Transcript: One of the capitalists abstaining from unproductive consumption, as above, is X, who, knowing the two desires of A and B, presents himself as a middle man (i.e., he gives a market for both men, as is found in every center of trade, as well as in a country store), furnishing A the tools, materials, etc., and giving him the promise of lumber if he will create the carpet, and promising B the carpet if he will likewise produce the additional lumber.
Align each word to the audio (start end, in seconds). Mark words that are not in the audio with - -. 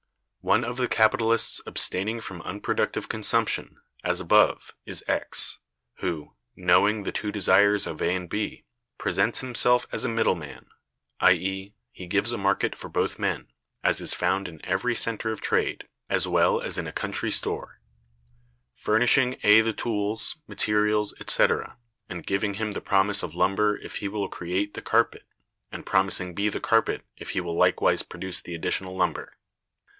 One 0.39 0.63
of 0.63 0.77
the 0.77 0.87
capitalists 0.87 1.61
abstaining 1.67 2.21
from 2.21 2.41
unproductive 2.41 3.07
consumption, 3.07 3.79
as 4.03 4.19
above, 4.19 4.73
is 4.87 5.03
X, 5.07 5.59
who, 5.97 6.33
knowing 6.55 7.03
the 7.03 7.11
two 7.11 7.31
desires 7.31 7.85
of 7.85 8.01
A 8.01 8.15
and 8.15 8.27
B, 8.27 8.63
presents 8.97 9.41
himself 9.41 9.85
as 9.91 10.03
a 10.03 10.09
middle 10.09 10.33
man 10.33 10.65
(i.e., 11.19 11.75
he 11.91 12.07
gives 12.07 12.31
a 12.31 12.39
market 12.39 12.75
for 12.75 12.89
both 12.89 13.19
men, 13.19 13.49
as 13.83 14.01
is 14.01 14.15
found 14.15 14.47
in 14.47 14.59
every 14.65 14.95
center 14.95 15.29
of 15.31 15.39
trade, 15.39 15.87
as 16.09 16.27
well 16.27 16.59
as 16.59 16.79
in 16.79 16.87
a 16.87 16.91
country 16.91 17.29
store), 17.29 17.79
furnishing 18.73 19.37
A 19.43 19.61
the 19.61 19.73
tools, 19.73 20.37
materials, 20.47 21.13
etc., 21.19 21.77
and 22.09 22.25
giving 22.25 22.55
him 22.55 22.71
the 22.71 22.81
promise 22.81 23.21
of 23.21 23.35
lumber 23.35 23.77
if 23.77 23.97
he 23.97 24.07
will 24.07 24.27
create 24.27 24.73
the 24.73 24.81
carpet, 24.81 25.27
and 25.71 25.85
promising 25.85 26.33
B 26.33 26.49
the 26.49 26.59
carpet 26.59 27.05
if 27.17 27.29
he 27.29 27.39
will 27.41 27.55
likewise 27.55 28.01
produce 28.01 28.41
the 28.41 28.55
additional 28.55 28.97
lumber. 28.97 29.33